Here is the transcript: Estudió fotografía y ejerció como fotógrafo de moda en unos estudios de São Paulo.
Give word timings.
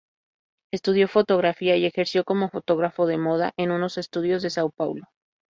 Estudió 0.73 1.07
fotografía 1.07 1.77
y 1.77 1.85
ejerció 1.85 2.23
como 2.23 2.49
fotógrafo 2.49 3.05
de 3.05 3.19
moda 3.19 3.53
en 3.55 3.69
unos 3.69 3.99
estudios 3.99 4.41
de 4.41 4.49
São 4.49 4.73
Paulo. 4.75 5.03